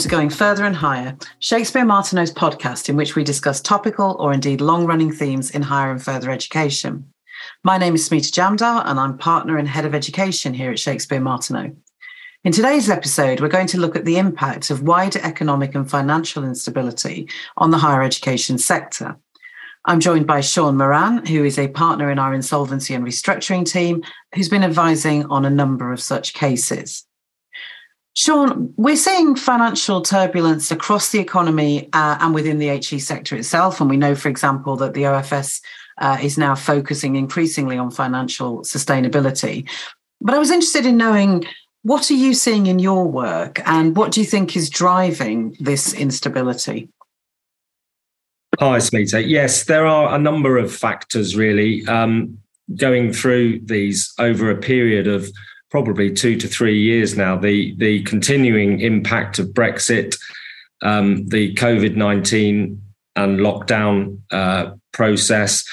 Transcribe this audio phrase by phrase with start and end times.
[0.00, 4.62] to Going Further and Higher, Shakespeare Martineau's podcast in which we discuss topical or indeed
[4.62, 7.12] long running themes in higher and further education.
[7.64, 11.20] My name is Smita Jamdar, and I'm partner and head of education here at Shakespeare
[11.20, 11.76] Martineau.
[12.44, 16.44] In today's episode, we're going to look at the impact of wider economic and financial
[16.44, 19.18] instability on the higher education sector.
[19.84, 24.02] I'm joined by Sean Moran, who is a partner in our insolvency and restructuring team,
[24.34, 27.04] who's been advising on a number of such cases.
[28.14, 33.80] Sean, we're seeing financial turbulence across the economy uh, and within the HE sector itself.
[33.80, 35.60] And we know, for example, that the OFS
[35.98, 39.68] uh, is now focusing increasingly on financial sustainability.
[40.20, 41.44] But I was interested in knowing
[41.82, 45.94] what are you seeing in your work and what do you think is driving this
[45.94, 46.88] instability?
[48.58, 49.26] Hi, Smita.
[49.26, 52.38] Yes, there are a number of factors really um,
[52.76, 55.30] going through these over a period of
[55.70, 57.36] probably two to three years now.
[57.36, 60.18] The the continuing impact of Brexit,
[60.82, 62.82] um, the COVID nineteen
[63.16, 65.64] and lockdown uh, process,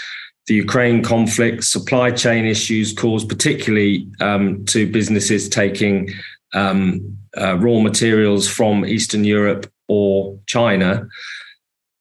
[0.47, 6.09] the Ukraine conflict, supply chain issues caused particularly um, to businesses taking
[6.53, 11.07] um, uh, raw materials from Eastern Europe or China.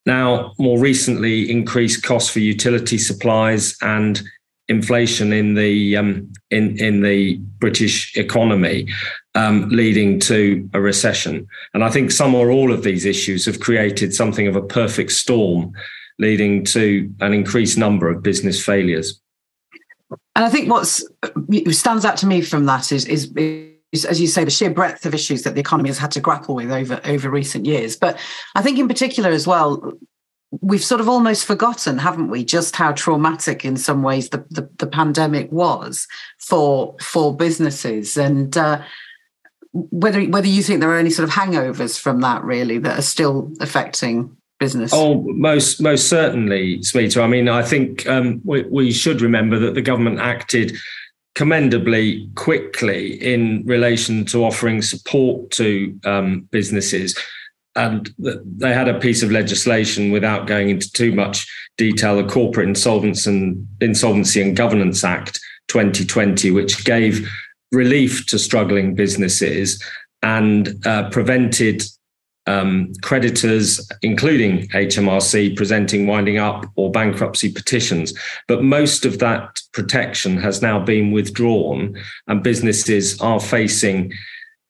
[0.07, 4.23] Now, more recently, increased costs for utility supplies and
[4.69, 8.89] inflation in the um, in in the British economy,
[9.35, 11.47] um, leading to a recession.
[11.75, 15.13] And I think some or all of these issues have created something of a perfect
[15.13, 15.73] storm,
[16.19, 19.21] leading to an increased number of business failures.
[20.35, 21.05] And I think what's
[21.71, 23.33] stands out to me from that is is.
[24.05, 26.57] as you say, the sheer breadth of issues that the economy has had to grapple
[26.57, 27.97] with over over recent years.
[27.97, 28.19] But
[28.55, 29.93] I think, in particular, as well,
[30.51, 34.69] we've sort of almost forgotten, haven't we, just how traumatic in some ways the, the,
[34.79, 36.07] the pandemic was
[36.39, 38.81] for for businesses and uh,
[39.73, 43.03] whether whether you think there are any sort of hangovers from that really that are
[43.03, 44.93] still affecting business.
[44.95, 47.23] Oh, most most certainly, Smita.
[47.23, 50.77] I mean, I think um, we, we should remember that the government acted
[51.35, 57.15] commendably quickly in relation to offering support to um, businesses
[57.77, 62.69] and they had a piece of legislation without going into too much detail, the Corporate
[62.69, 65.39] Insolvency and Insolvency and Governance Act
[65.69, 67.29] 2020, which gave
[67.73, 69.83] relief to struggling businesses
[70.23, 71.83] and uh, prevented
[72.47, 78.15] um, creditors, including HMRC, presenting winding up or bankruptcy petitions.
[78.49, 81.97] But most of that protection has now been withdrawn,
[82.29, 84.13] and businesses are facing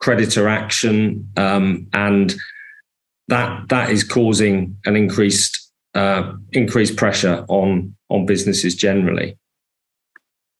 [0.00, 2.34] creditor action um, and
[3.28, 9.36] that that is causing an increased uh, increased pressure on on businesses generally.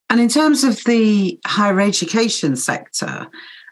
[0.09, 3.27] And in terms of the higher education sector,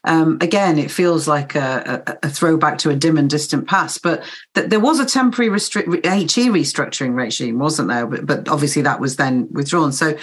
[0.05, 4.03] um, again, it feels like a, a, a, throwback to a dim and distant past.
[4.03, 4.23] But
[4.53, 8.05] th- there was a temporary HE restructuring regime, wasn't there?
[8.05, 9.91] But, but obviously that was then withdrawn.
[9.91, 10.15] So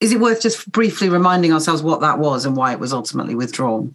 [0.00, 3.36] is it worth just briefly reminding ourselves what that was and why it was ultimately
[3.36, 3.94] withdrawn?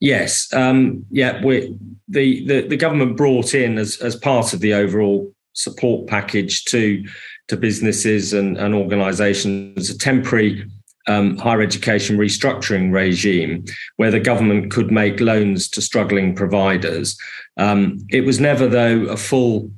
[0.00, 1.44] Yes, um, yeah.
[1.44, 1.76] We,
[2.08, 7.04] the, the the government brought in as as part of the overall support package to
[7.48, 10.64] to businesses and, and organisations a temporary
[11.06, 13.64] um, higher education restructuring regime
[13.96, 17.18] where the government could make loans to struggling providers.
[17.56, 19.70] Um, it was never, though, a full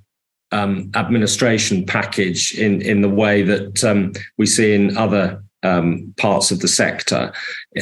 [0.52, 6.50] um, administration package in in the way that um, we see in other um, parts
[6.50, 7.32] of the sector.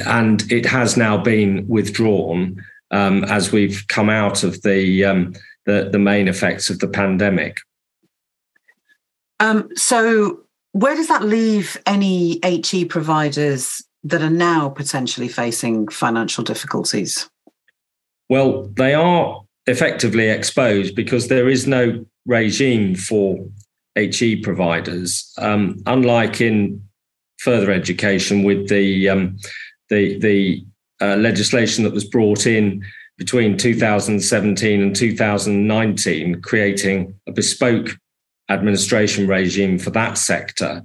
[0.07, 5.35] And it has now been withdrawn um, as we've come out of the, um,
[5.67, 7.59] the, the, main effects of the pandemic.
[9.39, 10.41] Um, so,
[10.73, 17.29] where does that leave any HE providers that are now potentially facing financial difficulties?
[18.29, 23.39] Well, they are effectively exposed because there is no regime for
[23.97, 25.33] HE providers.
[25.39, 26.83] Um, unlike in
[27.41, 29.37] further education with the um,
[29.89, 30.65] the the
[31.01, 32.85] uh, legislation that was brought in
[33.17, 37.91] between 2017 and 2019, creating a bespoke
[38.49, 40.83] administration regime for that sector,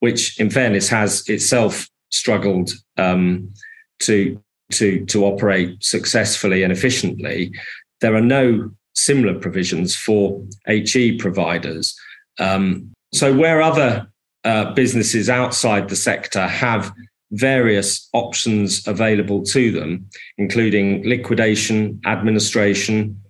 [0.00, 3.52] which, in fairness, has itself struggled um,
[4.00, 4.40] to
[4.72, 7.52] to to operate successfully and efficiently.
[8.00, 11.98] There are no similar provisions for HE providers.
[12.38, 14.08] Um, so where other
[14.46, 16.92] uh, businesses outside the sector have
[17.32, 20.08] various options available to them,
[20.38, 23.20] including liquidation, administration,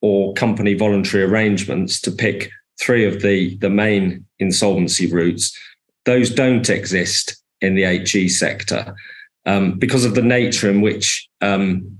[0.00, 2.50] or company voluntary arrangements to pick
[2.80, 5.54] three of the, the main insolvency routes.
[6.06, 8.94] Those don't exist in the HE sector
[9.44, 11.98] um, because of the nature in which um,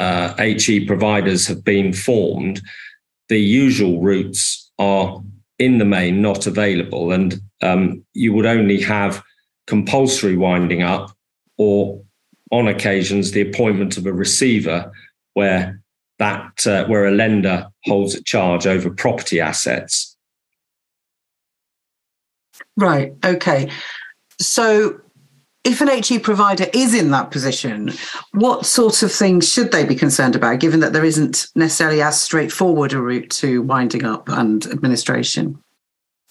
[0.00, 2.60] uh, HE providers have been formed,
[3.28, 5.22] the usual routes are
[5.60, 9.22] in the main not available, and um, you would only have
[9.66, 11.10] compulsory winding up
[11.56, 12.02] or
[12.50, 14.90] on occasions the appointment of a receiver
[15.34, 15.80] where
[16.18, 20.16] that uh, where a lender holds a charge over property assets
[22.76, 23.70] right okay
[24.40, 25.00] so
[25.64, 27.92] if an HE provider is in that position,
[28.32, 32.20] what sort of things should they be concerned about, given that there isn't necessarily as
[32.20, 35.62] straightforward a route to winding up and administration?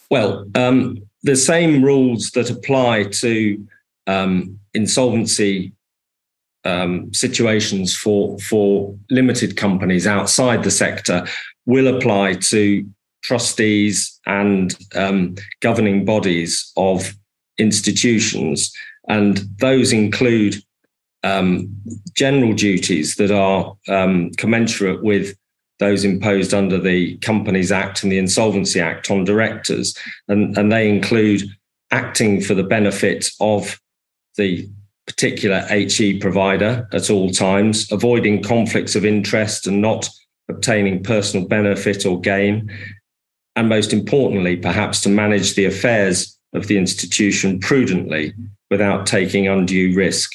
[0.10, 3.68] Well, um, the same rules that apply to
[4.08, 5.74] um, insolvency
[6.64, 11.28] um, situations for for limited companies outside the sector
[11.66, 12.88] will apply to
[13.24, 17.14] trustees and um, governing bodies of
[17.58, 18.72] institutions.
[19.10, 20.56] And those include
[21.24, 21.70] um,
[22.16, 25.36] general duties that are um, commensurate with
[25.80, 29.96] those imposed under the Companies Act and the Insolvency Act on directors.
[30.28, 31.44] And, and they include
[31.92, 33.80] acting for the benefit of
[34.38, 34.68] the
[35.06, 40.10] particular HE provider at all times, avoiding conflicts of interest and not
[40.50, 42.72] obtaining personal benefit or gain.
[43.56, 48.34] And most importantly, perhaps to manage the affairs of the institution prudently
[48.70, 50.32] without taking undue risk.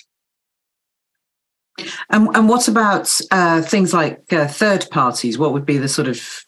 [2.11, 5.39] And, and what about uh, things like uh, third parties?
[5.39, 6.45] What would be the sort of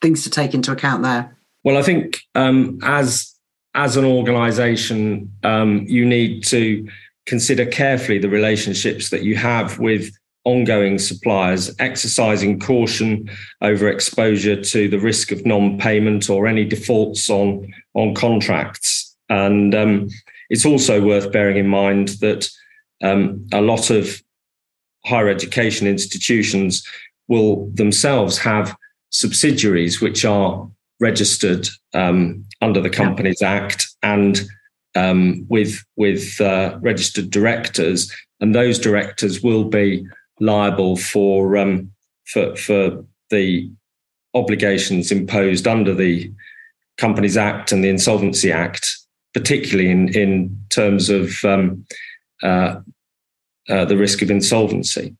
[0.00, 1.36] things to take into account there?
[1.64, 3.34] Well, I think um, as
[3.74, 6.88] as an organisation, um, you need to
[7.26, 10.10] consider carefully the relationships that you have with
[10.44, 13.30] ongoing suppliers, exercising caution
[13.60, 19.14] over exposure to the risk of non-payment or any defaults on on contracts.
[19.28, 20.08] And um,
[20.48, 22.48] it's also worth bearing in mind that
[23.02, 24.22] um, a lot of
[25.04, 26.86] higher education institutions
[27.28, 28.76] will themselves have
[29.10, 30.68] subsidiaries which are
[31.00, 33.52] registered um, under the Companies yeah.
[33.52, 34.42] Act and
[34.94, 40.06] um, with with uh, registered directors, and those directors will be
[40.40, 41.92] liable for um,
[42.24, 43.70] for for the
[44.34, 46.32] obligations imposed under the
[46.96, 48.98] Companies Act and the Insolvency Act
[49.34, 51.84] particularly in in terms of um,
[52.42, 52.80] uh,
[53.68, 55.16] uh, the risk of insolvency.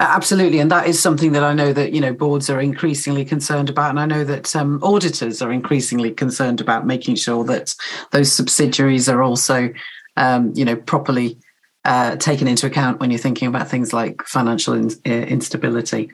[0.00, 3.70] Absolutely, and that is something that I know that you know boards are increasingly concerned
[3.70, 7.74] about, and I know that um, auditors are increasingly concerned about making sure that
[8.10, 9.72] those subsidiaries are also,
[10.16, 11.38] um, you know, properly
[11.84, 16.10] uh, taken into account when you're thinking about things like financial in, uh, instability.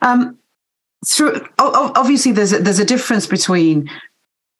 [0.00, 0.38] Um,
[1.06, 3.90] through obviously, there's a, there's a difference between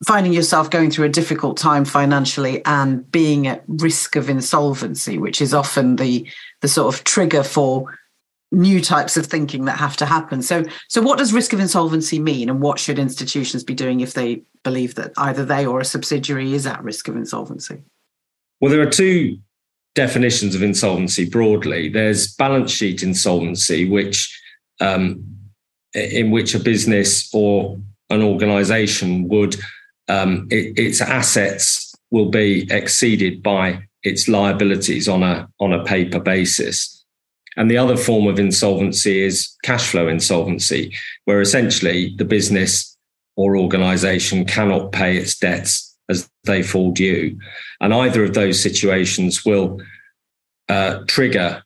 [0.07, 5.41] finding yourself going through a difficult time financially and being at risk of insolvency, which
[5.41, 6.29] is often the
[6.61, 7.99] the sort of trigger for
[8.53, 10.43] new types of thinking that have to happen.
[10.43, 14.13] So, so what does risk of insolvency mean, and what should institutions be doing if
[14.13, 17.83] they believe that either they or a subsidiary is at risk of insolvency?
[18.61, 19.39] Well, there are two
[19.95, 21.89] definitions of insolvency broadly.
[21.89, 24.39] There's balance sheet insolvency, which
[24.81, 25.25] um,
[25.95, 27.79] in which a business or
[28.11, 29.57] an organization would
[30.09, 36.21] um, it, its assets will be exceeded by its liabilities on a on a paper
[36.21, 37.05] basis.
[37.57, 40.95] And the other form of insolvency is cash flow insolvency,
[41.27, 42.97] where essentially the business
[43.37, 47.39] or organization cannot pay its debts as they fall due.
[47.81, 49.81] And either of those situations will
[50.69, 51.63] uh, trigger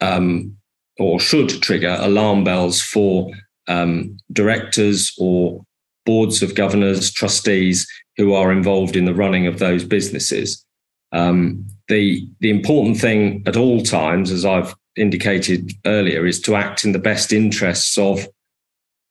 [0.00, 0.56] um,
[0.98, 3.30] or should trigger alarm bells for
[3.68, 5.64] um, directors or
[6.08, 7.86] boards of governors, trustees
[8.16, 10.64] who are involved in the running of those businesses.
[11.12, 16.82] Um, the the important thing at all times, as I've indicated earlier, is to act
[16.86, 18.26] in the best interests of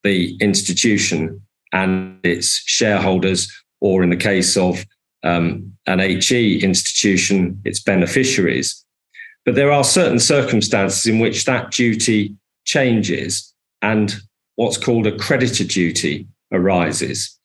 [0.03, 1.39] the institution
[1.71, 3.41] and its shareholders,
[3.79, 4.83] or in the case of
[5.23, 8.83] um, an HE institution, its beneficiaries.
[9.45, 12.35] But there are certain circumstances in which that duty
[12.65, 14.15] changes, and
[14.55, 17.37] what's called a creditor duty arises.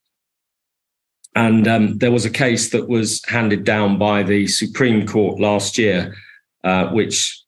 [1.34, 5.78] And um, there was a case that was handed down by the Supreme Court last
[5.78, 6.14] year,
[6.62, 7.42] uh, which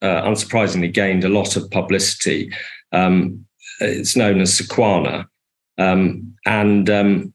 [0.00, 2.52] uh, unsurprisingly gained a lot of publicity.
[2.92, 3.46] Um,
[3.80, 5.26] it's known as Sequana.
[5.76, 7.34] Um, and um,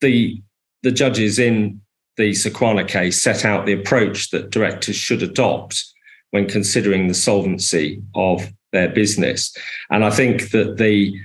[0.00, 0.40] the,
[0.82, 1.80] the judges in
[2.16, 5.84] the Sequana case set out the approach that directors should adopt
[6.30, 9.54] when considering the solvency of their business.
[9.90, 11.18] And I think that the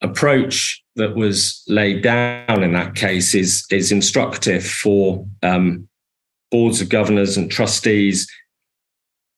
[0.00, 5.88] approach that was laid down in that case is is instructive for um,
[6.50, 8.28] boards of governors and trustees,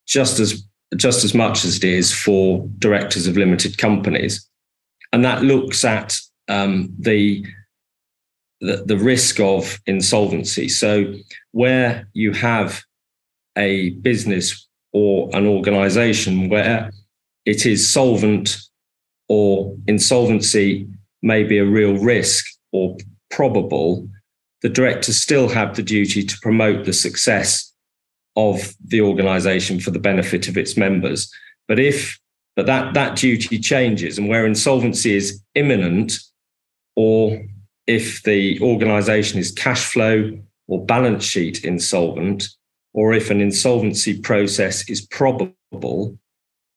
[0.06, 0.62] just as
[0.96, 4.48] just as much as it is for directors of limited companies.
[5.12, 6.16] And that looks at
[6.48, 7.46] um, the,
[8.60, 10.68] the, the risk of insolvency.
[10.68, 11.14] So
[11.52, 12.82] where you have
[13.56, 16.90] a business or an organization where
[17.44, 18.56] it is solvent
[19.30, 20.88] or insolvency
[21.22, 22.96] may be a real risk or
[23.30, 24.08] probable,
[24.62, 27.72] the directors still have the duty to promote the success
[28.34, 31.32] of the organization for the benefit of its members.
[31.68, 32.18] But if
[32.56, 36.18] but that that duty changes and where insolvency is imminent
[36.96, 37.40] or
[37.86, 42.48] if the organization is cash flow or balance sheet insolvent
[42.94, 46.18] or if an insolvency process is probable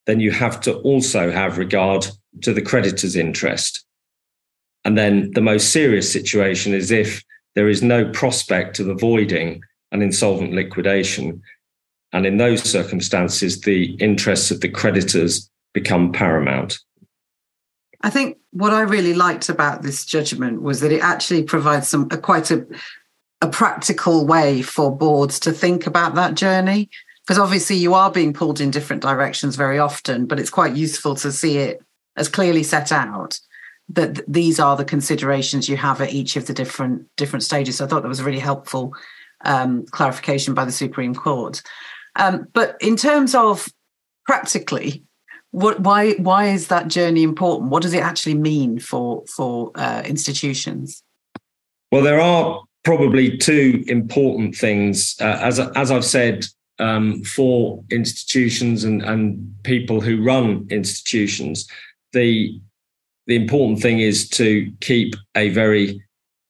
[0.06, 2.06] then you have to also have regard
[2.42, 3.84] to the creditor's interest
[4.84, 7.24] and then the most serious situation is if
[7.54, 9.62] there is no prospect of avoiding
[9.92, 11.40] an insolvent liquidation.
[12.12, 16.78] And in those circumstances, the interests of the creditors become paramount.
[18.02, 22.08] I think what I really liked about this judgment was that it actually provides some
[22.10, 22.66] a, quite a,
[23.40, 26.90] a practical way for boards to think about that journey.
[27.26, 31.14] Because obviously you are being pulled in different directions very often, but it's quite useful
[31.14, 31.82] to see it
[32.16, 33.38] as clearly set out
[33.88, 37.76] that these are the considerations you have at each of the different different stages.
[37.76, 38.94] So I thought that was a really helpful
[39.44, 41.62] um, clarification by the Supreme Court.
[42.16, 43.68] Um, but in terms of
[44.24, 45.04] practically,
[45.50, 47.70] what why why is that journey important?
[47.70, 51.02] What does it actually mean for for uh, institutions?
[51.92, 55.14] Well, there are probably two important things.
[55.20, 56.46] Uh, as as I've said,
[56.78, 61.68] um, for institutions and and people who run institutions,
[62.14, 62.60] the
[63.26, 66.02] the important thing is to keep a very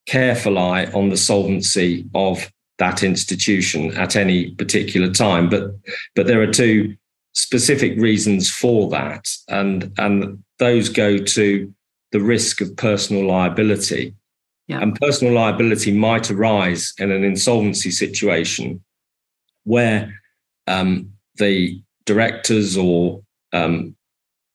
[0.07, 5.49] careful eye on the solvency of that institution at any particular time.
[5.49, 5.71] But
[6.15, 6.97] but there are two
[7.33, 11.73] specific reasons for that, and and those go to
[12.13, 14.15] the risk of personal liability.
[14.67, 14.81] Yeah.
[14.81, 18.83] And personal liability might arise in an insolvency situation
[19.65, 20.23] where
[20.67, 23.21] um, the directors or
[23.53, 23.95] um,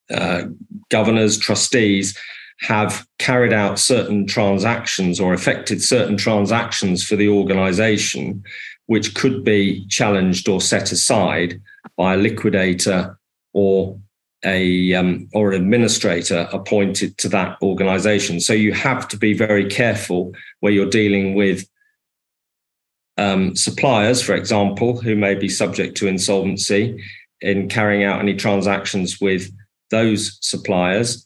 [0.10, 0.46] uh,
[0.90, 2.18] governors, trustees
[2.62, 8.44] have carried out certain transactions or effected certain transactions for the organization,
[8.88, 11.62] which could be challenged or set aside
[11.96, 13.18] by a liquidator
[13.54, 13.98] or
[14.46, 18.40] a um, or an administrator appointed to that organization.
[18.40, 21.68] So you have to be very careful where you're dealing with
[23.18, 27.04] um, suppliers, for example, who may be subject to insolvency
[27.42, 29.52] in carrying out any transactions with
[29.92, 31.26] those suppliers.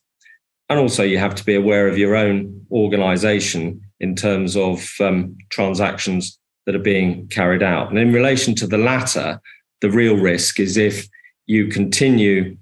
[0.70, 5.38] And also, you have to be aware of your own organization in terms of um,
[5.50, 7.89] transactions that are being carried out.
[7.89, 9.41] And in relation to the latter,
[9.82, 11.08] the real risk is if
[11.46, 12.58] you continue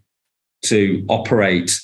[0.64, 1.80] to operate,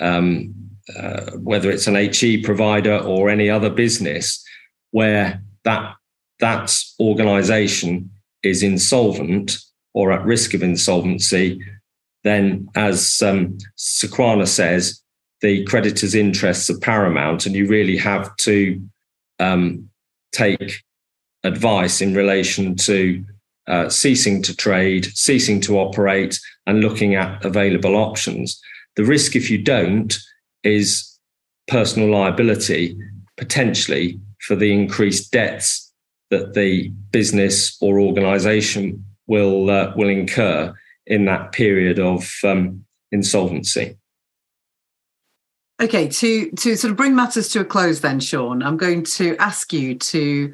[0.00, 0.54] um,
[0.96, 4.44] uh, whether it's an HE provider or any other business,
[4.90, 5.94] where that
[6.40, 8.10] that organization
[8.42, 9.58] is insolvent
[9.92, 11.60] or at risk of insolvency,
[12.22, 15.00] then, as um, Sequana says,
[15.40, 18.80] the creditor's interests are paramount, and you really have to
[19.38, 19.88] um,
[20.32, 20.82] take
[21.44, 23.24] advice in relation to
[23.66, 28.60] uh, ceasing to trade, ceasing to operate, and looking at available options.
[28.96, 30.14] The risk, if you don't,
[30.62, 31.18] is
[31.68, 32.98] personal liability
[33.36, 35.90] potentially for the increased debts
[36.30, 40.74] that the business or organization will uh, will incur
[41.06, 43.96] in that period of um, insolvency.
[45.80, 49.36] Okay, to to sort of bring matters to a close, then, Sean, I'm going to
[49.36, 50.52] ask you to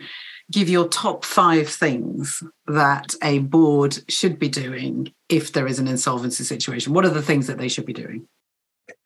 [0.52, 5.88] give your top five things that a board should be doing if there is an
[5.88, 6.92] insolvency situation.
[6.92, 8.28] What are the things that they should be doing?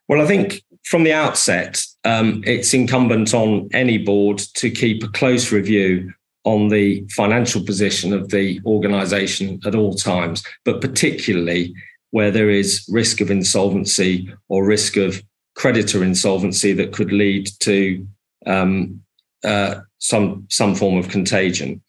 [0.09, 5.09] Well, I think from the outset, um, it's incumbent on any board to keep a
[5.09, 6.13] close review
[6.45, 11.75] on the financial position of the organization at all times, but particularly
[12.11, 15.23] where there is risk of insolvency or risk of
[15.55, 18.07] creditor insolvency that could lead to
[18.47, 19.01] um,
[19.45, 21.81] uh, some some form of contagion.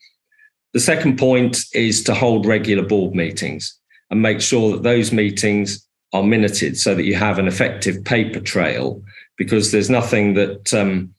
[0.74, 3.77] The second point is to hold regular board meetings
[4.10, 8.39] and make sure that those meetings are minuted so that you have an effective paper
[8.39, 9.01] trail
[9.38, 11.13] because there's nothing that um,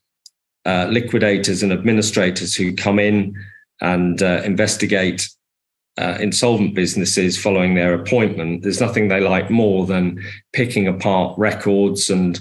[0.65, 3.35] uh, liquidators and administrators who come in
[3.81, 5.27] and uh, investigate
[5.97, 8.63] uh, insolvent businesses following their appointment.
[8.63, 12.39] There's nothing they like more than picking apart records and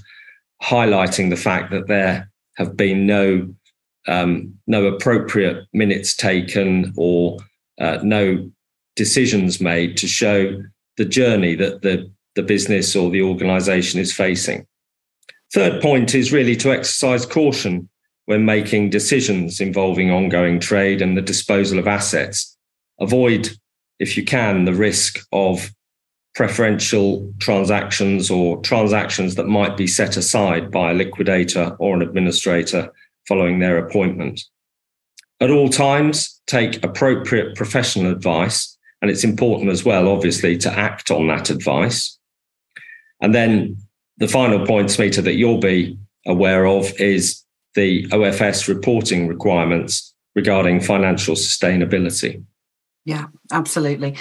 [0.63, 3.53] highlighting the fact that there have been no
[4.09, 7.39] um, no appropriate minutes taken or
[7.81, 8.51] uh, no
[8.97, 10.61] decisions made to show
[10.97, 14.67] the journey that the, the business or the organization is facing.
[15.55, 17.89] Third point is really to exercise caution
[18.33, 22.57] when making decisions involving ongoing trade and the disposal of assets.
[22.99, 23.51] Avoid,
[23.99, 25.71] if you can, the risk of
[26.35, 32.91] preferential transactions or transactions that might be set aside by a liquidator or an administrator
[33.29, 34.41] following their appointment.
[35.39, 41.11] At all times, take appropriate professional advice, and it's important as well, obviously, to act
[41.11, 42.19] on that advice.
[43.21, 43.77] And then
[44.17, 47.42] the final point, Smita, that you'll be aware of is
[47.75, 52.43] the OFS reporting requirements regarding financial sustainability.
[53.05, 54.17] Yeah, absolutely.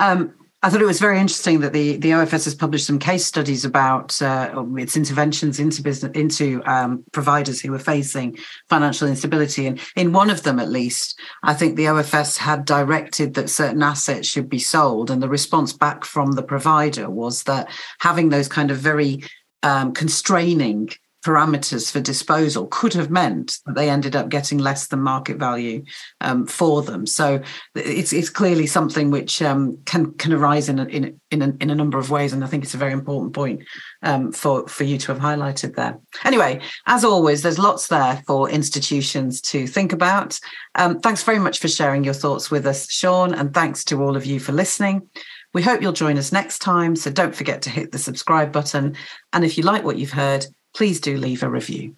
[0.00, 3.26] Um, I thought it was very interesting that the, the OFS has published some case
[3.26, 9.66] studies about uh, its interventions into business into um, providers who were facing financial instability,
[9.66, 13.82] and in one of them, at least, I think the OFS had directed that certain
[13.82, 17.68] assets should be sold, and the response back from the provider was that
[17.98, 19.24] having those kind of very
[19.64, 20.90] um, constraining
[21.24, 25.84] parameters for disposal could have meant that they ended up getting less than market value
[26.20, 27.06] um, for them.
[27.06, 27.40] So
[27.74, 31.70] it's it's clearly something which um, can can arise in a, in in a, in
[31.70, 33.62] a number of ways, and I think it's a very important point
[34.02, 35.98] um, for for you to have highlighted there.
[36.24, 40.38] Anyway, as always, there's lots there for institutions to think about.
[40.74, 44.16] Um, thanks very much for sharing your thoughts with us, Sean, and thanks to all
[44.16, 45.08] of you for listening.
[45.54, 46.96] We hope you'll join us next time.
[46.96, 48.96] So don't forget to hit the subscribe button.
[49.32, 51.96] And if you like what you've heard, please do leave a review.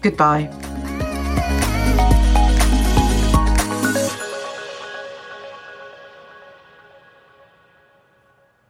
[0.00, 0.50] Goodbye.